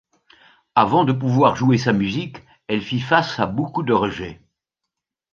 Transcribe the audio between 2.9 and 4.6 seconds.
face à beaucoup de rejets.